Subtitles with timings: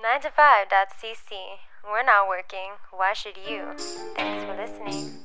[0.00, 1.30] 9to5.cc.
[1.84, 2.72] We're not working.
[2.90, 3.64] Why should you?
[4.16, 5.18] Thanks for listening.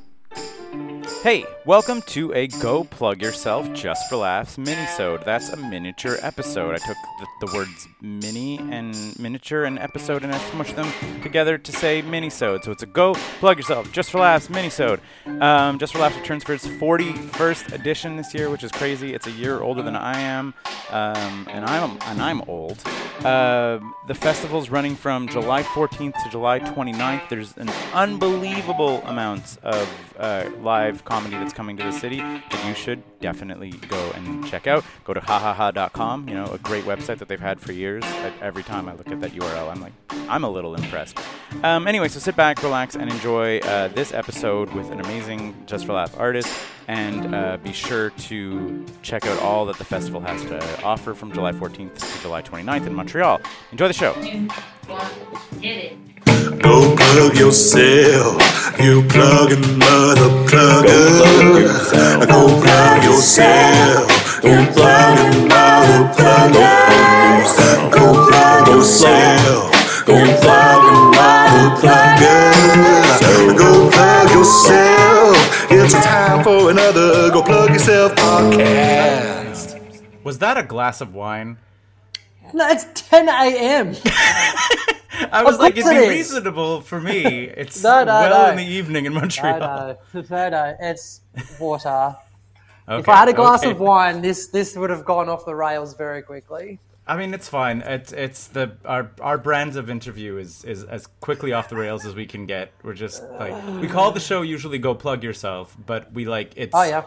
[1.23, 5.25] Hey, welcome to a Go Plug Yourself Just for Laughs minisode.
[5.25, 6.75] That's a miniature episode.
[6.75, 10.89] I took the, the words mini and miniature and episode and I smushed them
[11.23, 12.63] together to say minisode.
[12.63, 14.99] So it's a Go Plug Yourself Just for Laughs minisode.
[15.41, 19.13] Um, Just for Laughs returns for its 41st edition this year, which is crazy.
[19.13, 20.53] It's a year older than I am,
[20.91, 22.81] um, and I'm and I'm old.
[23.25, 27.27] Uh, the festival's running from July 14th to July 29th.
[27.29, 32.75] There's an unbelievable amount of uh, live comedy that's coming to the city that you
[32.75, 34.83] should definitely go and check out.
[35.05, 38.03] Go to hahaha.com, you know, a great website that they've had for years.
[38.41, 39.93] Every time I look at that URL, I'm like,
[40.29, 41.17] I'm a little impressed.
[41.63, 45.85] Um, anyway, so sit back, relax, and enjoy uh, this episode with an amazing Just
[45.85, 46.53] for Laugh artist.
[46.89, 51.31] And uh, be sure to check out all that the festival has to offer from
[51.31, 53.41] July 14th to July 29th in Montreal.
[53.71, 54.13] Enjoy the show.
[54.13, 54.51] Hit
[55.61, 56.16] it.
[56.67, 62.27] Go plug yourself, you plugging mother plugger.
[62.27, 67.89] Go plug yourself, you plugging mother plugger.
[67.89, 69.71] Go plug yourself,
[70.09, 73.57] you plugging mother plugger.
[73.57, 75.71] Go plug yourself.
[75.71, 79.79] It's time for another Go Plug Yourself podcast.
[80.25, 81.59] Was that a glass of wine?
[82.53, 83.95] No, it's 10 a.m.
[85.31, 86.09] I was like, it'd be is.
[86.09, 87.47] reasonable for me.
[87.57, 88.51] It's No, no, well no.
[88.51, 89.59] in the evening in Montreal.
[89.59, 91.21] no, no, no, it's
[91.59, 92.15] water.
[92.87, 93.71] if I had a glass okay.
[93.71, 96.79] of wine, this this would have gone off the rails very quickly.
[97.07, 97.81] I mean, it's fine.
[97.81, 102.05] It's it's the our our brands of interview is is as quickly off the rails
[102.05, 102.71] as we can get.
[102.83, 106.75] We're just like we call the show usually "Go Plug Yourself," but we like it's.
[106.75, 107.03] Oh yeah,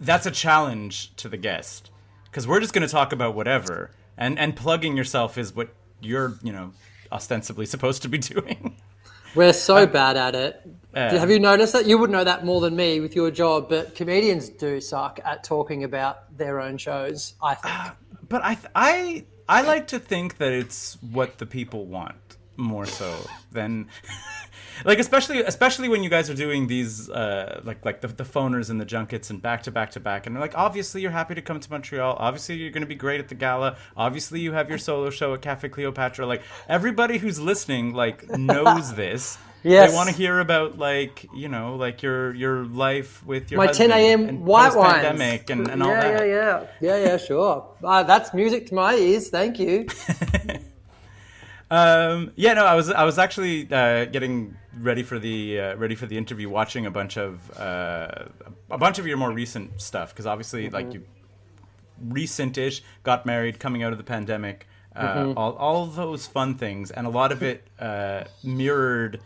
[0.00, 1.90] That's a challenge to the guest
[2.24, 5.68] because we're just going to talk about whatever, and and plugging yourself is what
[6.00, 6.72] you're you know
[7.12, 8.76] ostensibly supposed to be doing.
[9.34, 10.62] we're so bad at it.
[10.94, 11.86] Uh, have you noticed that?
[11.86, 15.42] You would know that more than me with your job, but comedians do suck at
[15.42, 17.34] talking about their own shows.
[17.42, 17.74] I think.
[18.28, 22.16] But I th- I I like to think that it's what the people want
[22.56, 23.12] more so
[23.50, 23.88] than
[24.84, 28.70] like especially especially when you guys are doing these uh like like the, the phoners
[28.70, 31.42] and the junkets and back to back to back and like obviously you're happy to
[31.42, 34.68] come to Montreal obviously you're going to be great at the gala obviously you have
[34.68, 39.90] your solo show at Cafe Cleopatra like everybody who's listening like knows this Yes.
[39.90, 43.68] they want to hear about like you know like your your life with your My
[43.68, 44.44] 10 a.m.
[44.44, 44.92] white wines.
[44.92, 47.16] pandemic and, and all yeah, that yeah, yeah, yeah, yeah.
[47.16, 47.74] Sure.
[47.82, 49.30] Uh, that's music to my ears.
[49.30, 49.86] Thank you.
[51.74, 55.96] Um, yeah, no, I was I was actually uh, getting ready for the uh, ready
[55.96, 58.26] for the interview, watching a bunch of uh,
[58.70, 61.04] a bunch of your more recent stuff because obviously, like you
[62.00, 67.08] recent-ish, got married, coming out of the pandemic, uh, all all those fun things, and
[67.08, 69.20] a lot of it uh, mirrored.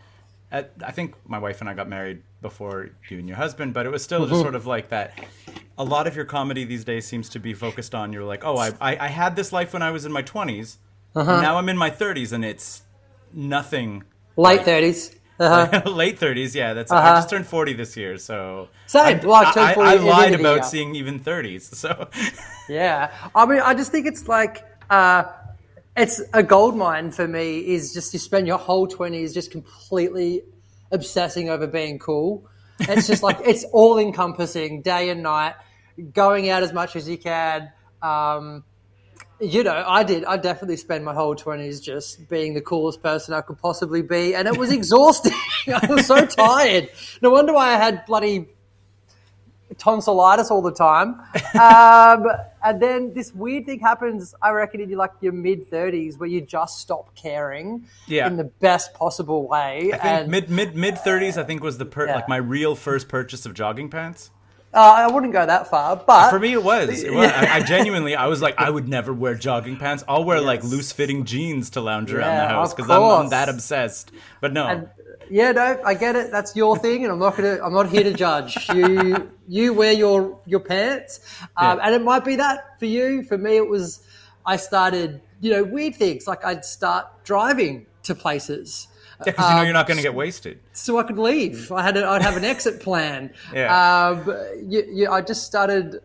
[0.50, 3.84] At, I think my wife and I got married before you and your husband, but
[3.84, 5.18] it was still just sort of like that.
[5.76, 8.56] A lot of your comedy these days seems to be focused on you're like, oh,
[8.56, 10.22] I I, I had this life when I was in my
[11.24, 11.32] 20s.
[11.34, 12.82] And now I'm in my 30s, and it's
[13.32, 14.04] nothing.
[14.36, 15.14] Late thirties.
[15.40, 15.88] Uh-huh.
[15.90, 16.74] Late 30s, yeah.
[16.74, 17.16] That's I Uh-huh.
[17.18, 19.20] just turned 40 this year, so Same.
[19.20, 20.62] I, Well, I turned 40 I end lied about year.
[20.64, 21.74] seeing even 30s.
[21.74, 22.08] So
[22.68, 25.24] Yeah, I mean, I just think it's like uh,
[25.96, 27.58] it's a gold mine for me.
[27.60, 30.42] Is just you spend your whole twenties just completely
[30.90, 32.48] obsessing over being cool.
[32.80, 35.54] It's just like it's all encompassing, day and night,
[36.12, 37.70] going out as much as you can.
[38.02, 38.64] Um,
[39.40, 40.24] you know, I did.
[40.24, 44.34] I definitely spent my whole twenties just being the coolest person I could possibly be,
[44.34, 45.32] and it was exhausting.
[45.68, 46.88] I was so tired.
[47.22, 48.48] No wonder why I had bloody
[49.78, 51.20] tonsillitis all the time.
[51.58, 52.26] Um,
[52.62, 56.40] and then this weird thing happens, I reckon, in like your mid 30s where you
[56.40, 58.26] just stop caring Yeah.
[58.26, 59.90] in the best possible way.
[59.92, 62.16] I think and mid mid mid 30s, I think was the per- Yeah.
[62.16, 64.30] like my real first purchase of jogging pants.
[64.74, 67.02] Uh, I wouldn't go that far, but For me, it was.
[67.02, 67.30] It was.
[67.30, 70.04] I, I genuinely, I was like, I would never wear jogging pants.
[70.06, 73.48] I'll wear like loose fitting jeans to lounge around the house because I'm, I'm that
[73.48, 74.12] obsessed.
[74.40, 74.88] But no, And,
[75.30, 76.30] yeah, no, I get it.
[76.30, 77.58] That's your thing, and I'm not gonna.
[77.62, 78.68] I'm not here to judge.
[78.74, 81.20] You you wear your your pants,
[81.56, 81.84] um, Yeah.
[81.86, 83.22] and it might be that for you.
[83.24, 84.00] For me, it was.
[84.46, 88.88] I started, you know, weird things like I'd start driving to places.
[89.24, 90.58] because you know um, you're not going to get wasted.
[90.72, 91.70] so I could leave.
[91.72, 93.32] I had a, I'd have an exit plan.
[93.54, 94.08] Yeah.
[94.08, 94.36] Um,
[94.68, 96.00] you, you, I just started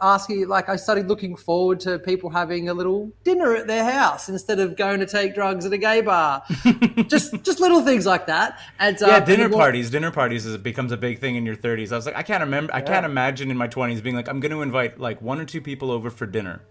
[0.00, 4.28] asking, like, I started looking forward to people having a little dinner at their house
[4.28, 6.42] instead of going to take drugs at a gay bar.
[7.06, 8.58] just just little things like that.
[8.80, 9.90] And uh, Yeah, dinner people- parties.
[9.90, 11.92] Dinner parties is, becomes a big thing in your 30s.
[11.92, 12.74] I was like, I can't remember.
[12.74, 15.44] I can't imagine in my 20s being like, I'm going to invite like one or
[15.44, 16.62] two people over for dinner.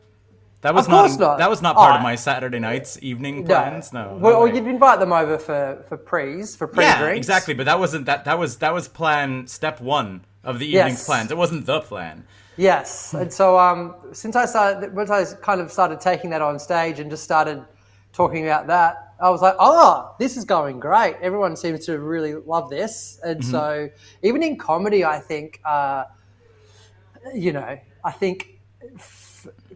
[0.62, 1.38] That was Of course not, not.
[1.40, 2.04] that was not part of Oh.
[2.04, 3.92] my Saturday nights evening plans.
[3.94, 4.12] No.
[4.12, 4.54] no Well, or way.
[4.56, 7.18] you'd invite them over for for pre's for pre yeah, drinks.
[7.18, 7.54] exactly.
[7.56, 8.26] But that wasn't that.
[8.26, 11.06] That was that was plan step one of the evening's Yes.
[11.06, 11.32] plans.
[11.32, 12.26] It wasn't the plan.
[12.58, 16.60] Yes, and so um, since I started, once I kind of started taking that on
[16.60, 17.64] stage and just started
[18.14, 21.16] talking about that, I was like, oh, this is going great.
[21.22, 23.90] Everyone seems to really love this, and so
[24.22, 26.04] even in comedy, I think, uh,
[27.34, 28.60] you know, I think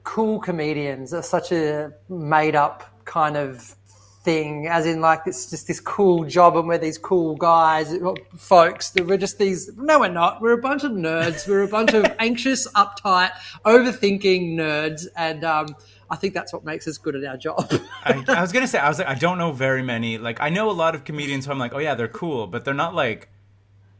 [0.05, 3.75] cool comedians are such a made up kind of
[4.23, 7.93] thing, as in like it's just this cool job and we're these cool guys,
[8.37, 8.91] folks.
[8.91, 9.69] That we're just these.
[9.75, 10.41] No, we're not.
[10.41, 11.47] We're a bunch of nerds.
[11.47, 13.31] We're a bunch of anxious, uptight,
[13.65, 15.75] overthinking nerds, and um,
[16.09, 17.71] I think that's what makes us good at our job.
[18.03, 20.17] I, I was gonna say I was like I don't know very many.
[20.17, 22.63] Like I know a lot of comedians who I'm like, oh yeah, they're cool, but
[22.63, 23.29] they're not like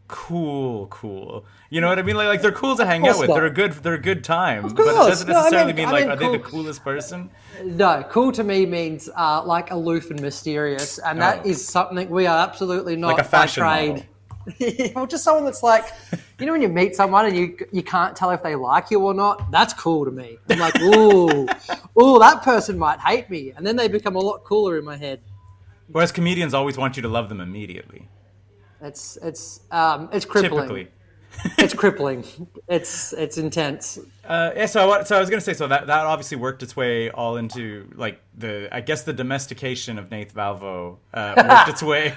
[0.08, 1.46] cool, cool.
[1.70, 2.16] You know what I mean?
[2.16, 3.30] Like, like they're cool to hang out with.
[3.30, 3.36] not.
[3.36, 4.64] They're a good, they're a good time.
[4.64, 4.88] but course.
[4.90, 7.30] it doesn't No, I necessarily mean- mean I like mean are they the coolest person?
[7.64, 11.50] No, cool to me means uh, like aloof and mysterious, and that Oh.
[11.50, 14.08] is something we are absolutely not Like a fashion by trade.
[14.96, 15.86] well, just someone that's like,
[16.40, 19.00] you know, when you meet someone and you you can't tell if they like you
[19.02, 19.50] or not.
[19.52, 20.38] That's cool to me.
[20.50, 21.48] I'm like, ooh,
[22.00, 24.98] ooh, that person might hate me, and then they become a lot cooler in my
[24.98, 25.20] head.
[25.92, 28.08] Whereas comedians always want you to love them immediately.
[28.86, 30.68] It's it's um, it's crippling.
[30.68, 30.88] Typically.
[31.58, 32.24] It's crippling.
[32.70, 34.00] It's it's intense.
[34.26, 36.78] Uh, yeah, so I, so I was gonna say so that that obviously worked its
[36.78, 41.84] way all into like the I guess the domestication of Nath Valvo uh, worked its
[41.84, 42.16] way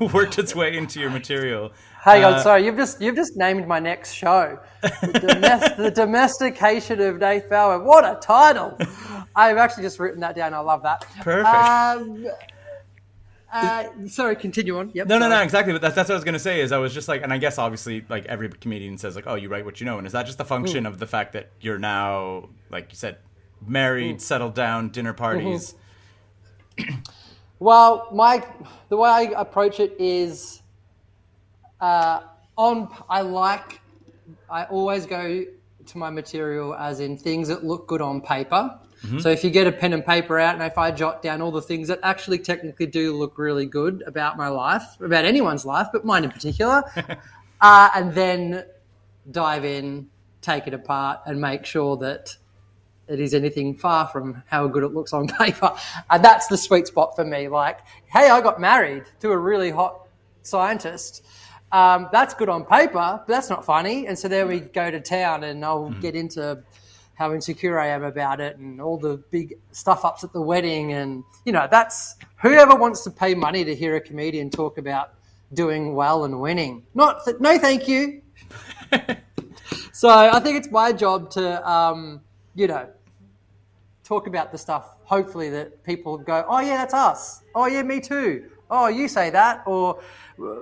[0.12, 1.72] worked its way into your material.
[2.02, 5.90] Hang on, Uh, sorry, you've just you've just named my next show, the, domes- the
[5.90, 7.82] domestication of Nath Valvo.
[7.82, 8.76] What a title!
[9.34, 10.52] I've actually just written that down.
[10.52, 11.06] I love that.
[11.22, 11.46] Perfect.
[11.54, 12.26] Um,
[13.52, 14.90] uh, sorry, continue on.
[14.94, 15.06] Yep.
[15.06, 15.72] No, no, no, exactly.
[15.72, 16.60] But that's, that's what I was gonna say.
[16.60, 19.34] Is I was just like, and I guess obviously, like every comedian says, like, oh,
[19.34, 21.50] you write what you know, and is that just a function of the fact that
[21.60, 23.18] you're now, like you said,
[23.66, 25.74] married, settled down, dinner parties?
[27.60, 28.44] Well, my
[28.88, 30.62] the way I approach it is
[31.80, 32.20] uh,
[32.56, 32.88] on.
[33.08, 33.80] I like.
[34.50, 35.44] I always go
[35.86, 38.78] to my material as in things that look good on paper.
[39.20, 41.52] So if you get a pen and paper out, and if I jot down all
[41.52, 45.88] the things that actually technically do look really good about my life, about anyone's life,
[45.92, 46.82] but mine in particular,
[47.60, 48.64] uh, and then
[49.30, 50.08] dive in,
[50.40, 52.36] take it apart, and make sure that
[53.06, 55.72] it is anything far from how good it looks on paper.
[56.10, 57.48] And that's the sweet spot for me.
[57.48, 60.08] Like, hey, I got married to a really hot
[60.42, 61.24] scientist.
[61.70, 64.06] Um, that's good on paper, but that's not funny.
[64.06, 66.62] And so there we go to town, and I'll get into
[67.18, 70.92] how insecure I am about it and all the big stuff ups at the wedding.
[70.92, 75.14] And, you know, that's whoever wants to pay money to hear a comedian talk about
[75.52, 76.86] doing well and winning.
[76.94, 78.22] Not, th- no, thank you.
[79.92, 82.20] so I think it's my job to, um,
[82.54, 82.88] you know,
[84.04, 84.96] talk about the stuff.
[85.02, 89.30] Hopefully, that people go, "Oh yeah, that's us." "Oh yeah, me too." "Oh, you say
[89.30, 90.00] that." Or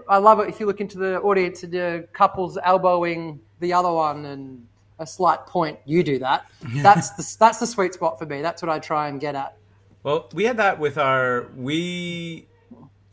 [0.09, 3.93] I love it if you look into the audience and the couples elbowing the other
[3.93, 4.67] one and
[4.99, 5.79] a slight point.
[5.85, 6.47] You do that.
[6.77, 8.43] That's the that's the sweet spot for me.
[8.43, 9.57] That's what I try and get at.
[10.03, 11.49] Well, we had that with our.
[11.57, 12.47] We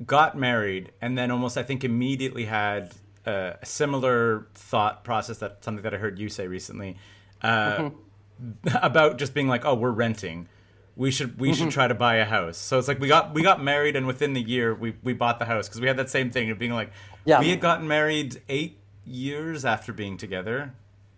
[0.06, 2.94] got married, and then almost, I think, immediately had
[3.26, 6.98] a similar thought process that something that I heard you say recently
[7.42, 7.90] uh,
[8.82, 10.48] about just being like, "Oh, we're renting.
[10.96, 13.42] We should we should try to buy a house." So it's like we got we
[13.42, 16.10] got married, and within the year, we we bought the house because we had that
[16.10, 16.92] same thing of being like,
[17.26, 17.40] Yeah.
[17.40, 20.74] we had gotten married eight years after being together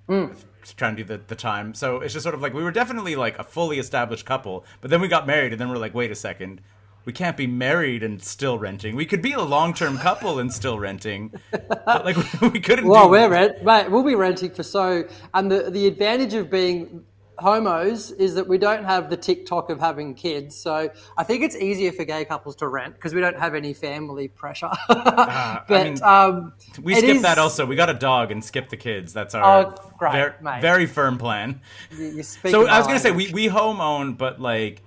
[0.09, 0.35] Mm.
[0.77, 1.74] trying to do the, the time.
[1.74, 4.91] So it's just sort of like we were definitely like a fully established couple, but
[4.91, 6.62] then we got married and then we're like, wait a second.
[7.05, 8.95] We can't be married and still renting.
[8.95, 11.31] We could be a long term couple and still renting.
[11.51, 13.91] But like we couldn't Well, we're rent, mate.
[13.91, 17.03] We'll be renting for so, and the the advantage of being
[17.39, 20.55] homos is that we don't have the TikTok of having kids.
[20.55, 23.73] So I think it's easier for gay couples to rent because we don't have any
[23.73, 24.71] family pressure.
[24.87, 27.65] but mean, um, we skipped is- that also.
[27.65, 29.13] We got a dog and skipped the kids.
[29.13, 30.11] That's our Oh, great,
[30.41, 31.61] ver- very firm plan.
[31.97, 34.81] You, So I was gonna say we, we home own, but like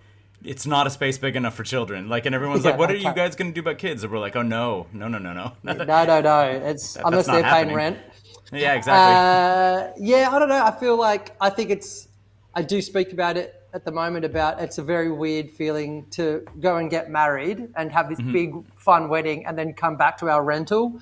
[0.45, 2.09] it's not a space big enough for children.
[2.09, 4.03] Like and everyone's Yeah, like, What are you guys gonna do about kids?
[4.05, 5.53] And we're like, Oh no, no, no, no, no.
[5.63, 5.73] No,
[6.05, 6.41] no, no.
[6.43, 7.99] It's unless they're paying rent.
[8.53, 9.15] yeah, exactly.
[9.15, 10.65] Uh, yeah, I don't know.
[10.65, 12.08] I feel like I think it's.
[12.59, 14.25] I do speak about it at the moment.
[14.25, 18.27] About it's a very weird feeling to go and get married and have Mm-hmm.
[18.27, 21.01] this big fun wedding and then come back to our rental.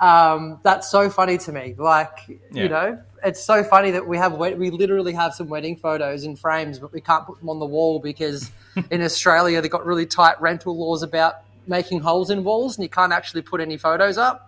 [0.00, 1.74] Um, that's so funny to me.
[1.78, 2.16] Like
[2.50, 2.62] Yeah.
[2.64, 6.34] you know, it's so funny that we have we literally have some wedding photos in
[6.34, 8.50] frames, but we can't put them on the wall because
[8.90, 11.34] in Australia they've got really tight rental laws about
[11.68, 14.47] making holes in walls, and you can't actually put any photos up.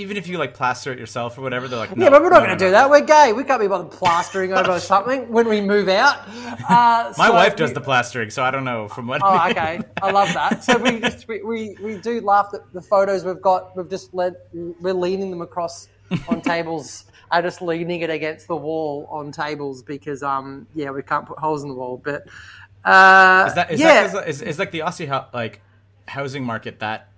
[0.00, 2.30] Even if you like plaster it yourself or whatever, they're like, no, yeah, but we're
[2.30, 2.70] not no, going no, to do no.
[2.72, 2.90] that.
[2.90, 3.32] We're gay.
[3.32, 6.26] We can't be bothered plastering over something when we move out.
[6.68, 9.20] Uh, My so wife does we- the plastering, so I don't know from what.
[9.22, 9.80] Oh, okay.
[10.02, 10.64] I love that.
[10.64, 13.76] So we just we, we, we do laugh at the photos we've got.
[13.76, 15.88] We've just let we're leaning them across
[16.28, 17.04] on tables.
[17.30, 21.38] I just leaning it against the wall on tables because um yeah we can't put
[21.38, 22.00] holes in the wall.
[22.02, 22.26] But
[22.84, 25.60] uh, Is that is yeah, that 'cause, is, is like the Aussie like
[26.08, 27.08] housing market that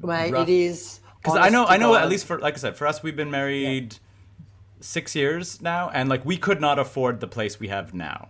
[0.00, 0.48] mate, rough?
[0.48, 2.02] it is because I know I know God.
[2.02, 3.96] at least for like I said for us we've been married
[4.80, 8.28] six years now and like we could not afford the place we have now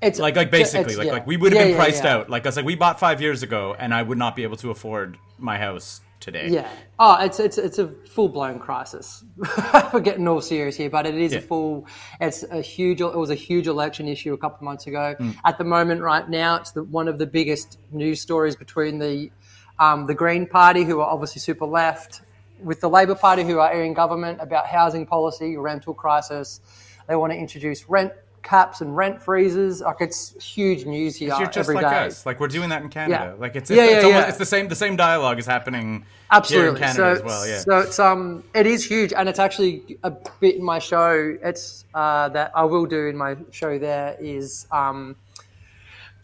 [0.00, 1.12] it's like like basically like yeah.
[1.12, 2.14] like we would have Yeah, been yeah, priced yeah.
[2.16, 4.42] out like I was like we bought five years ago and I would not be
[4.44, 6.68] able to afford my house today Yeah.
[6.98, 9.22] Oh, it's it's it's a full blown crisis.
[9.92, 11.38] We're getting all serious here, but it is Yeah.
[11.40, 11.86] a full.
[12.22, 13.02] It's a huge.
[13.02, 15.14] It was a huge election issue a couple of months ago.
[15.20, 15.36] Mm.
[15.44, 19.30] At the moment, right now, it's the, one of the biggest news stories between the
[19.78, 22.22] um, the Green Party, who are obviously super left,
[22.62, 26.60] with the Labor Party, who are in government about housing policy, rental crisis.
[27.06, 29.80] They want to introduce rent caps and rent freezes.
[29.80, 32.06] Like it's huge news here you're just every like day.
[32.06, 33.40] us like we're doing that in Canada Yeah.
[33.40, 34.28] like it's Yeah, it's, yeah, it's, almost, yeah.
[34.28, 36.68] it's the same the same dialogue is happening Absolutely.
[36.68, 39.98] in Canada so, as well yeah so it's um, it is huge, and it's actually
[40.04, 41.36] a bit in my show.
[41.42, 43.78] It's uh, that I will do in my show.
[43.80, 45.16] There is um,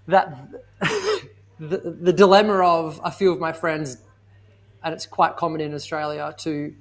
[0.07, 0.39] that
[1.69, 3.99] the, the dilemma of a few of my friends,
[4.85, 6.75] and it's quite common in Australia to,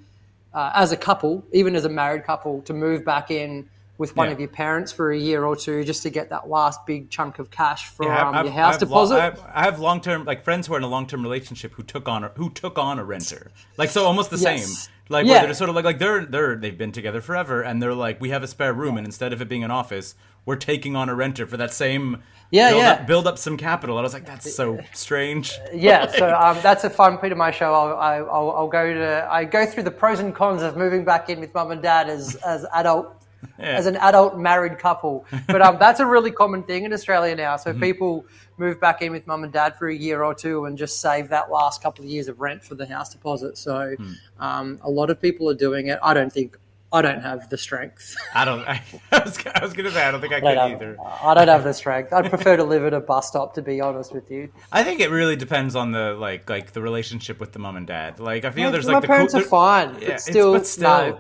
[0.54, 4.28] uh, as a couple, even as a married couple, to move back in with one
[4.28, 4.34] Yeah.
[4.34, 7.38] of your parents for a year or two just to get that last big chunk
[7.38, 9.16] of cash from Yeah, um, your house I've lo- deposit.
[9.16, 11.74] I have, I have long term like friends who are in a long term relationship
[11.74, 13.52] who took on a, who took on a renter.
[13.78, 14.66] Like so, almost the Yes.
[14.88, 14.92] same.
[15.10, 15.34] Like Yeah.
[15.34, 18.20] where they're sort of like like they're they're they've been together forever, and they're like
[18.20, 21.10] we have a spare room, and instead of it being an office, we're taking on
[21.10, 22.24] a renter for that same.
[22.50, 22.92] Yeah, build yeah.
[22.92, 23.98] Up, build up some capital.
[23.98, 25.58] And I was like, that's so strange.
[25.74, 27.74] yeah, so um, that's a fun bit of my show.
[27.74, 31.06] I'll, I- I'll, I'll go to I go through the pros and cons of moving
[31.06, 33.16] back in with mum and dad as as adult
[33.58, 35.26] as an adult married couple.
[35.48, 37.56] But um, that's a really common thing in Australia now.
[37.58, 38.26] So people
[38.58, 41.30] move back in with mum and dad for a year or two and just save
[41.30, 43.58] that last couple of years of rent for the house deposit.
[43.58, 43.96] So
[44.40, 45.98] um, a lot of people are doing it.
[46.04, 46.56] I don't think
[46.94, 48.16] I don't have the strength.
[48.36, 48.62] I don't.
[48.68, 48.82] I,
[49.12, 50.98] was, I was gonna say I don't think I I could don't, either.
[51.00, 52.12] I don't have the strength.
[52.12, 54.52] I'd prefer to live at a bus stop, to be honest with you.
[54.72, 57.88] I think it really depends on the like like the relationship with the mom and
[57.88, 58.20] dad.
[58.20, 60.68] Like I feel My- there's my like the parents are fine, but it's- still, but
[60.68, 61.20] still, no.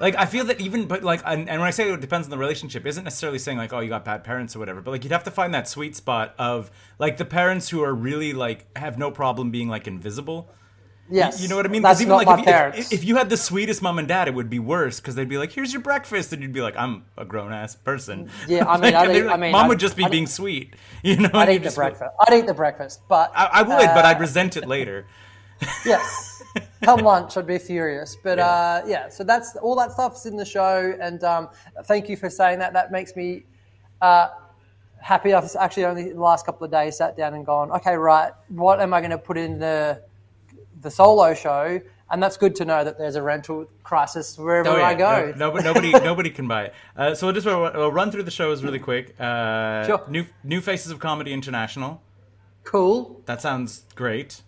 [0.00, 2.30] like I feel that even but like and, and when I say it depends on
[2.30, 5.04] the relationship, isn't necessarily saying like oh you got bad parents or whatever, but like
[5.04, 8.66] you'd have to find that sweet spot of like the parents who are really like
[8.76, 10.50] have no problem being like invisible.
[11.08, 11.82] Yes, You know what I mean?
[11.82, 12.78] That's even not like my if, you- parents.
[12.92, 15.28] if, if you had the sweetest mom and dad, it would be worse because they'd
[15.28, 18.66] be like, "Here's your breakfast," and you'd be like, "I'm a grown ass person." Yeah,
[18.66, 20.74] I mean, Like, I'd they're I mean, mom I'd- would just be I'd- being sweet,
[21.04, 21.30] you know.
[21.32, 22.10] I'd eat the breakfast.
[22.26, 25.06] I'd eat the breakfast, but I, I would, but uh, I'd resent it later.
[25.86, 26.42] yes,
[26.82, 28.16] come lunch, I'd be furious.
[28.22, 31.48] But uh, yeah, so that's all that stuff's in the show, and um,
[31.84, 32.72] thank you for saying that.
[32.72, 33.44] That makes me
[34.02, 34.28] uh,
[35.00, 35.32] happy.
[35.34, 38.80] I've actually only the last couple of days sat down and gone, okay, right, what
[38.80, 40.02] am I going to put in the
[40.86, 41.80] the solo show?
[42.08, 44.86] And that's good to know that there's a rental crisis wherever Oh, yeah.
[44.86, 45.34] I go.
[45.36, 46.74] No, no, nobody, nobody can buy it.
[46.96, 49.14] Uh, so we'll just we'll, run through the shows really quick.
[49.20, 50.04] Uh, Sure.
[50.08, 52.00] New New Faces of Comedy International.
[52.62, 53.20] Cool.
[53.26, 54.42] That sounds great.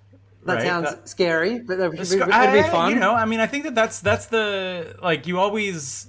[0.44, 0.62] That right?
[0.66, 2.92] sounds That- scary, but it'd be, it'd be I- fun.
[2.92, 6.06] You know, I mean, I think that that's that's the like you always.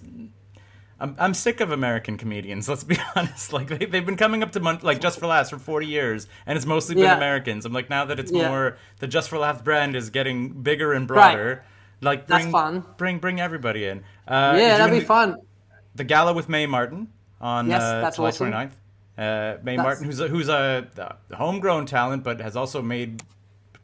[1.01, 2.67] I'm, I'm sick of American comedians.
[2.67, 3.53] Let's be honest.
[3.53, 6.27] Like they, they've been coming up to mon- like Just for Laughs for 40 years,
[6.45, 7.15] and it's mostly been Yeah.
[7.17, 7.65] Americans.
[7.65, 8.49] I'm like now that it's Yeah.
[8.49, 11.47] more the Just for Laughs brand is getting bigger and broader.
[11.47, 11.65] Right.
[12.01, 12.85] Like That's bring, fun.
[12.97, 13.99] Bring bring everybody in.
[14.27, 15.37] Uh, yeah, that'd be fun.
[15.95, 17.07] The gala with Mae Martin
[17.41, 18.51] on Yes, uh, that's July awesome.
[18.51, 18.71] 29th.
[19.17, 20.87] Uh, Mae That's- Martin, who's a, who's a,
[21.31, 23.21] a homegrown talent, but has also made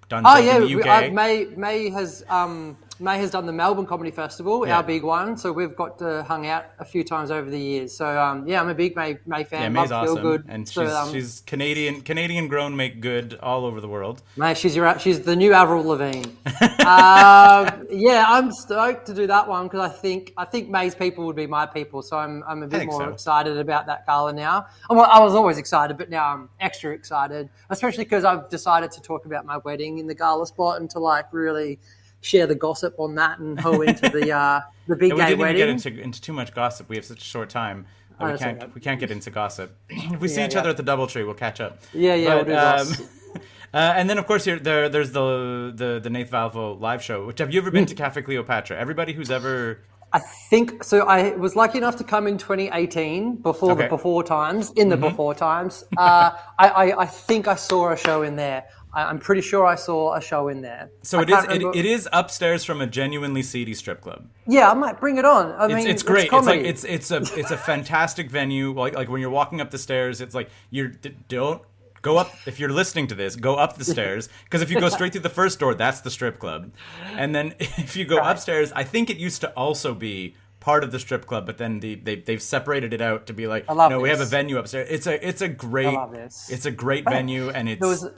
[0.08, 0.88] done Oh yeah, in the UK.
[0.88, 4.78] uh, Mae Mae has um, Mae has done the Melbourne Comedy Festival, Yeah.
[4.78, 5.38] our big one.
[5.38, 7.96] So we've got to hung out a few times over the years.
[7.96, 9.62] So um, yeah, I'm a big Mae Mae fan.
[9.64, 10.46] Yeah, Mae's Feel awesome, Good.
[10.48, 14.22] and So, she's um, she's Canadian Canadian grown make good all over the world.
[14.38, 16.24] Mae, she's your she's the new Avril Lavigne.
[16.86, 21.26] um, yeah, I'm stoked to do that one because I think I think Mae's people
[21.26, 22.02] would be my people.
[22.02, 23.10] So I'm I'm a bit more so.
[23.10, 24.68] excited about that gala now.
[24.90, 29.02] I'm, I was always excited, but now I'm extra excited, especially because I've decided to
[29.02, 31.80] talk about my wedding in the gala spot and to like really
[32.26, 35.40] share the gossip on that and hoe into the uh, the big And we didn't
[35.40, 35.62] wedding.
[35.62, 36.90] even get into into too much gossip.
[36.90, 37.86] We have such a short time.
[38.20, 39.78] Oh, we can't we can't get into gossip.
[39.90, 40.60] if we see each yeah.
[40.62, 41.82] other at the DoubleTree, we'll catch up.
[41.94, 43.02] Yeah, yeah, But, we'll do goss.
[43.74, 47.26] uh, and then of course here, there there's the the the Nath Valvo live show.
[47.26, 48.78] Which have you ever been to Cafe Cleopatra?
[48.78, 49.82] Everybody who's ever
[50.14, 51.06] I think so.
[51.06, 53.84] I was lucky enough to come in 2018 before Okay.
[53.84, 54.72] the before times.
[54.78, 58.64] In the before times, uh, I, I, I think I saw a show in there.
[58.96, 60.90] I, I'm pretty sure I saw a show in there.
[61.04, 64.28] So I it is it, it is upstairs from a genuinely seedy strip club.
[64.48, 65.52] Yeah, I might bring it on.
[65.52, 66.24] I It's, mean, it's great.
[66.26, 66.60] It's, comedy.
[66.60, 68.72] like it's it's a it's a fantastic venue.
[68.74, 70.94] Like like when you're walking up the stairs, it's like you
[71.28, 71.62] don't
[72.02, 72.34] go up.
[72.46, 75.22] If you're listening to this, go up the stairs because if you go straight through
[75.22, 76.72] the first door, that's the strip club.
[77.18, 78.32] And then if you go Right.
[78.32, 81.80] upstairs, I think it used to also be part of the strip club, but then
[81.80, 84.88] the, they they've separated it out to be like no, we have a venue upstairs.
[84.90, 86.50] It's a it's a great this.
[86.50, 88.10] it's a great venue and it's There was,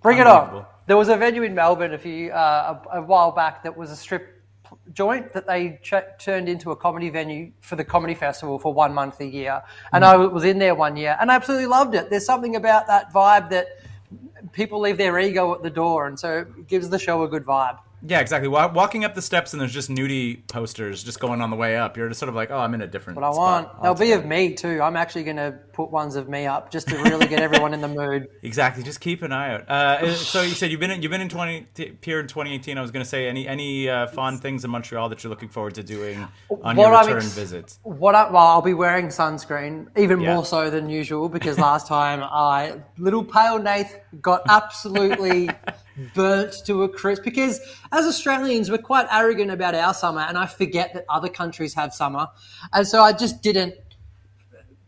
[0.00, 0.66] bring it on.
[0.86, 3.90] There was a venue in Melbourne a few uh, a, a while back that was
[3.90, 4.42] a strip
[4.92, 8.92] joint that they ch- turned into a comedy venue for the comedy festival for one
[8.92, 12.10] month a year, and I was in there one year and I absolutely loved it.
[12.10, 13.68] There's something about that vibe that
[14.52, 17.44] people leave their ego at the door, and so it gives the show a good
[17.44, 17.78] vibe.
[18.06, 18.48] Yeah exactly.
[18.48, 21.96] Walking up the steps and there's just nudie posters just going on the way up.
[21.96, 23.18] You're just sort of like oh I'm in a different.
[23.18, 24.80] What I want, they'll be of me too.
[24.82, 27.80] I'm actually going to put ones of me up just to really get everyone in
[27.80, 28.28] the mood.
[28.44, 28.82] Exactly.
[28.82, 29.68] Just keep an eye out.
[29.68, 31.66] Uh, so you said you've been in, you've been in twenty
[32.02, 32.76] here in 2018.
[32.76, 35.48] I was going to say any any uh, fun things in Montreal that you're looking
[35.48, 36.26] forward to doing
[36.62, 37.78] on your What I'm return ex- visits.
[37.82, 40.34] What I, well, I'll be wearing sunscreen, even Yeah.
[40.34, 45.48] more so than usual, because last time I little pale Nath got absolutely
[46.14, 47.22] burnt to a crisp.
[47.24, 47.60] Because
[47.92, 51.94] as Australians, we're quite arrogant about our summer, and I forget that other countries have
[51.94, 52.28] summer,
[52.72, 53.74] and so I just didn't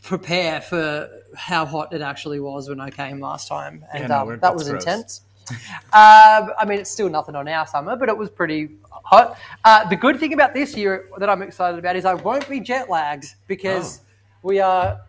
[0.03, 4.39] prepare for how hot it actually was when I came last time, and no, um,
[4.41, 4.83] that was gross.
[4.85, 5.21] intense.
[5.51, 5.57] Um,
[5.93, 9.39] I mean, it's still nothing on our summer, but it was pretty hot.
[9.65, 12.61] Uh, the good thing about this year that I'm excited about is I won't be
[12.61, 14.03] jet lagged because Oh.
[14.43, 15.01] we are,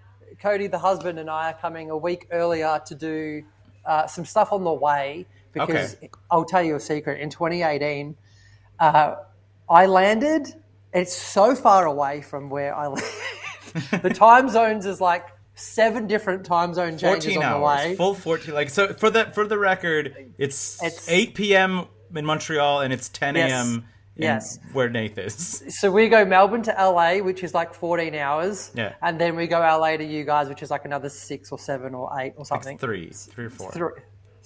[0.42, 3.44] Cody, the husband, and I are coming a week earlier to do
[3.86, 5.26] uh, some stuff on the way.
[5.66, 6.10] Because Okay.
[6.32, 7.20] I'll tell you a secret.
[7.22, 8.16] In 2018,
[8.80, 9.16] uh,
[9.70, 10.48] I landed.
[10.94, 14.00] It's so far away from where I live.
[14.04, 17.96] the time zones is like seven different time zone changes 14 on the way.
[17.96, 18.54] full 14.
[18.54, 21.86] Like so for the for the record, it's, It's- 8 p.m.
[22.16, 23.68] in Montreal and it's 10 a.m.
[24.16, 24.58] in Yes.
[24.74, 25.64] where Nath is.
[25.80, 28.72] So we go Melbourne to LA, which is like 14 hours.
[28.74, 28.94] Yeah.
[29.04, 31.94] And then we go LA to you guys, which is like another six or seven
[31.94, 32.78] or eight or something.
[32.80, 33.72] Three, three or four.
[33.72, 33.92] Three,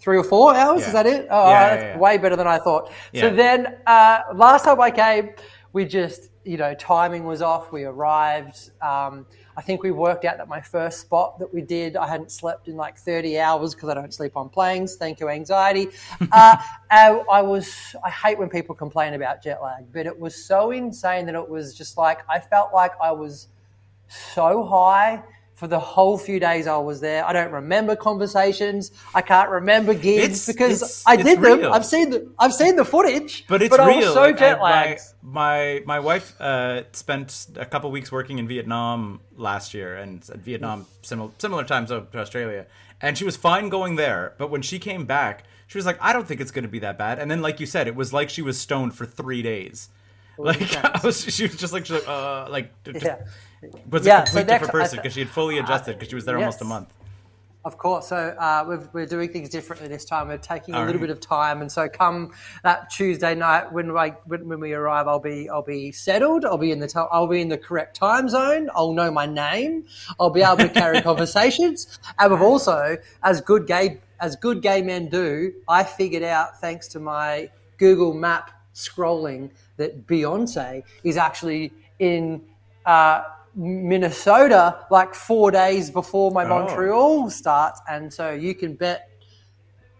[0.01, 0.81] three or four hours?
[0.81, 0.87] Yeah.
[0.87, 1.27] Is that it?
[1.29, 1.97] Oh, Yeah, that's yeah, yeah.
[1.97, 2.91] way better than I thought.
[3.15, 5.29] So then uh, last time I came,
[5.73, 7.71] we just, you know, timing was off.
[7.71, 8.71] We arrived.
[8.81, 12.31] Um, I think we worked out that my first spot that we did, I hadn't
[12.31, 14.95] slept in like 30 hours because I don't sleep on planes.
[14.95, 15.89] Thank you, anxiety.
[16.31, 16.57] uh,
[16.89, 20.71] I, I was, I hate when people complain about jet lag, but it was so
[20.71, 23.49] insane that it was just like, I felt like I was
[24.07, 25.21] so high
[25.61, 27.23] for the whole few days I was there.
[27.23, 28.91] I don't remember conversations.
[29.13, 31.59] I can't remember gigs It's- because it's- I did them.
[31.59, 31.71] real.
[31.71, 33.97] I've seen the I've seen the footage, But it's I real.
[33.97, 35.01] was so jet lagged.
[35.21, 40.23] my, my my wife uh, spent a couple weeks working in Vietnam last year, and
[40.49, 42.65] Vietnam similar similar time zone to Australia,
[42.99, 44.33] and she was fine going there.
[44.39, 46.79] But when she came back, she was like, "I don't think it's going to be
[46.79, 49.43] that bad." And then, like you said, it was like she was stoned for three
[49.43, 49.89] days.
[50.39, 50.61] Like
[51.03, 53.17] was, she was just like, she's like, uh, like, just, Yeah.
[53.89, 56.15] Was Yeah, a so complete next- different person because she had fully adjusted because she
[56.15, 56.93] was there almost a month.
[57.63, 58.07] Of course.
[58.07, 60.29] So uh, we've, we're doing things differently this time.
[60.29, 61.01] We're taking a little right.
[61.01, 62.31] bit of time, and so come
[62.63, 66.43] that Tuesday night when I when, when we arrive, I'll be I'll be settled.
[66.43, 68.71] I'll be in the to- I'll be in the correct time zone.
[68.73, 69.85] I'll know my name.
[70.19, 71.99] I'll be able to carry conversations.
[72.17, 76.87] And we've also, as good gay as good gay men do, I figured out thanks
[76.89, 82.41] to my Google Map scrolling that Beyonce is actually in.
[82.87, 83.21] Uh,
[83.55, 86.47] Minnesota like four days before my Oh.
[86.49, 89.09] Montreal starts, and so you can bet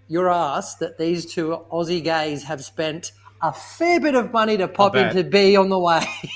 [0.08, 3.12] your ass that these two Aussie gays have spent
[3.42, 6.06] a fair bit of money to pop into B on the way.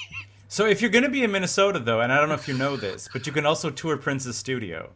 [0.47, 2.53] So if you're going to be in Minnesota, though, and I don't know if you
[2.53, 4.91] know this, but you can also tour Prince's studio.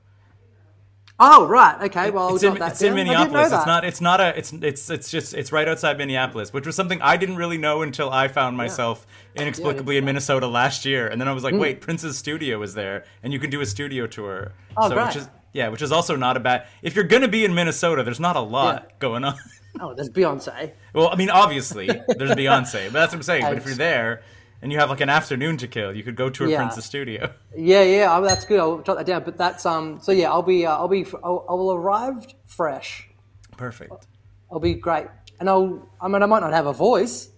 [1.19, 2.12] Oh right, okay.
[2.12, 2.99] Well, it's in, that it's in down.
[2.99, 3.53] I didn't know Minneapolis.
[3.53, 3.86] It's not.
[3.86, 4.38] It's not a.
[4.38, 5.34] It's it's it's just.
[5.34, 9.05] It's right outside Minneapolis, which was something I didn't really know until I found myself
[9.36, 11.60] inexplicably in Minnesota last year, and then I was like, mm.
[11.60, 14.53] wait, Prince's studio is there, and you can do a studio tour.
[14.77, 15.08] Oh, so, great.
[15.08, 16.67] which is yeah, which is also not a bad.
[16.82, 18.95] If you're gonna be in Minnesota, there's not a lot Yeah.
[18.99, 19.36] going on.
[19.79, 20.71] Oh, there's Beyonce.
[20.93, 23.43] well, I mean, obviously there's Beyonce, but that's what I'm saying.
[23.49, 24.21] But if you're there
[24.62, 26.58] and you have like an afternoon to kill, you could go tour Yeah.
[26.58, 27.32] Prince's studio.
[27.56, 28.15] Yeah, yeah.
[28.17, 28.60] Oh, that's good.
[28.60, 29.24] I'll jot that down.
[29.24, 30.00] But that's um.
[30.02, 33.10] So yeah, I'll be uh, I'll be I'll, I will arrive fresh.
[33.58, 34.08] Perfect.
[34.52, 35.08] I'll be great,
[35.39, 35.88] and I'll.
[36.02, 37.30] I mean, I might not have a voice,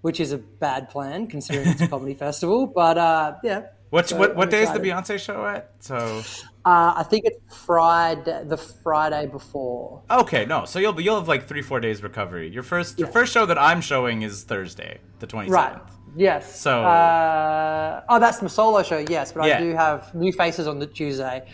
[0.00, 2.66] which is a bad plan considering it's a comedy festival.
[2.66, 3.62] But uh, yeah.
[3.90, 4.78] What So what what I'm day is the.
[4.78, 5.72] Beyonce show at?
[5.80, 6.22] So
[6.64, 10.02] Uh, I think it's Friday, the Friday before.
[10.10, 10.64] okay, no.
[10.66, 12.48] So you'll be, you'll have like three four days recovery.
[12.50, 15.48] Your first your first show that I'm showing is Thursday, the 27th.
[15.50, 15.76] Right.
[16.16, 16.60] Yes.
[16.60, 18.98] So- Uh, oh, that's my solo show.
[18.98, 19.58] Yes, but Yeah.
[19.58, 21.44] I do have new faces on the Tuesday.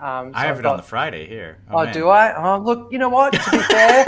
[0.00, 1.58] Um, so I have I've it on the Friday here.
[1.70, 1.94] Oh, man.
[1.94, 2.34] do I?
[2.36, 3.32] Oh, look, you know what?
[3.34, 4.06] To be fair,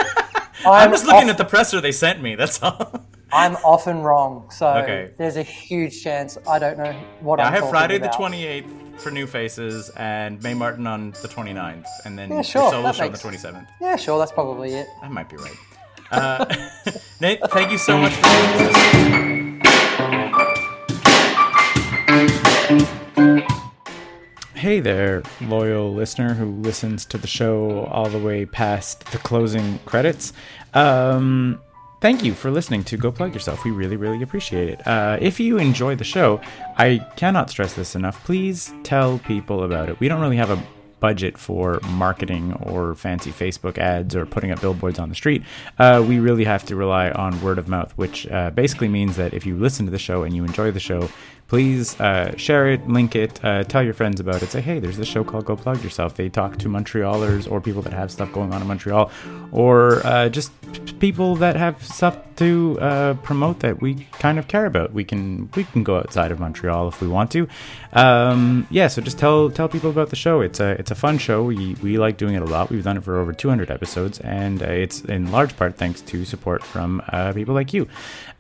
[0.67, 2.35] I'm just looking off- at the presser they sent me.
[2.35, 3.07] That's all.
[3.33, 5.11] I'm often wrong, so Okay.
[5.19, 9.01] there's a huge chance I don't know what I I'm I have Friday the 28th
[9.01, 12.83] for New Faces and Mae Martin on the 29th, and then Yeah, the sure, solo
[12.85, 13.67] that show on the makes- 27th.
[13.81, 14.87] Yeah, sure, that's probably it.
[15.03, 15.57] I might be right.
[16.13, 16.45] Uh,
[17.21, 19.34] Nath, thank you so much for doing this.
[24.65, 29.79] Hey there, loyal listener who listens to the show all the way past the closing
[29.81, 30.33] credits.
[30.73, 31.61] Um,
[32.01, 33.63] thank you for listening to Go Plug Yourself.
[33.63, 34.87] We really, really appreciate it.
[34.87, 36.41] Uh, if you enjoy the show,
[36.79, 38.25] I cannot stress this enough.
[38.25, 40.01] Please tell people about it.
[40.01, 40.67] We don't really have a
[40.99, 45.43] budget for marketing or fancy Facebook ads or putting up billboards on the street.
[45.79, 49.35] Uh, we really have to rely on word of mouth, which uh, basically means that
[49.35, 51.11] if you listen to the show and you enjoy the show,
[51.55, 54.51] please uh, share it, link it, uh, tell your friends about it.
[54.51, 56.17] Say, hey, there's this show called Go Plug Yourself.
[56.17, 59.09] They talk to Montrealers or people that have stuff going on in Montreal,
[59.53, 60.51] or uh, just
[60.99, 64.93] people that have stuff to uh, promote that we kind of care about.
[64.93, 67.47] We can we can go outside of Montreal if we want to.
[67.93, 70.41] Um, yeah, so just tell tell people about the show.
[70.41, 71.45] It's a it's a fun show.
[71.45, 72.71] We we like doing it a lot.
[72.71, 76.25] We've done it for over 200 episodes, and uh, it's in large part thanks to
[76.25, 77.87] support from uh, people like you.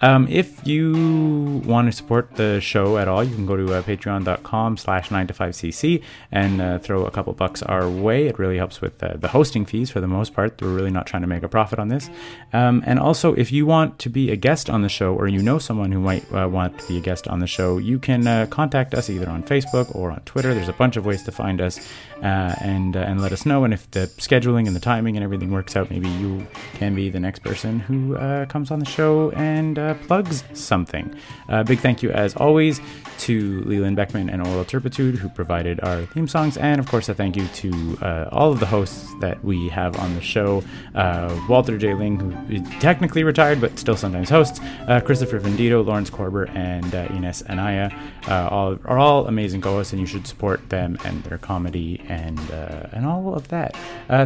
[0.00, 3.82] Um, if you want to support the show at all, you can go to uh,
[3.82, 8.26] patreon.com slash 9 to 5cc and uh, throw a couple bucks our way.
[8.28, 10.60] It really helps with uh, the hosting fees for the most part.
[10.62, 12.08] We're really not trying to make a profit on this.
[12.54, 15.42] Um, and also, if you want to be a guest on the show or you
[15.42, 18.26] know someone who might uh, want to be a guest on the show, you can
[18.26, 20.54] uh, contact us either on Facebook or on Twitter.
[20.54, 21.78] There's a bunch of ways to find us
[22.22, 23.64] and, and let us know.
[23.64, 27.10] And if the scheduling and the timing and everything works out, maybe you can be
[27.10, 31.14] the next person who comes on the show and plugs something.
[31.48, 32.80] Uh, big thank you, as always,
[33.18, 36.56] to Leighland Beckman and Aural Turpitude, who provided our theme songs.
[36.56, 39.96] And of course, a thank you to uh, all of the hosts that we have
[39.98, 40.62] on the show
[40.94, 41.94] uh, Walter J.
[41.94, 46.94] Ling, who is technically retired but still sometimes hosts, uh, Christopher Vendito, Lawrence Korber, and
[46.94, 47.90] uh, Ines Anaya.
[48.28, 52.38] Uh, all are all amazing co-hosts, and you should support them and their comedy and
[52.50, 53.74] uh, and all of that.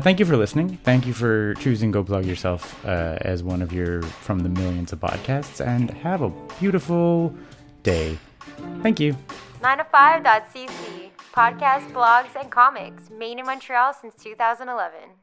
[0.02, 0.78] Thank you for listening.
[0.84, 5.00] Thank you for choosing Go Plug Yourself as one of your from the millions of
[5.00, 7.34] podcasts, and have a beautiful
[7.82, 8.18] day.
[8.82, 9.16] Thank you.
[9.62, 11.10] 9to5.cc.
[11.32, 13.10] Podcasts, blogs, and comics.
[13.10, 15.18] Made in Montreal since 2011.